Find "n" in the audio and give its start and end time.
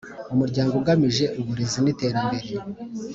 1.81-1.87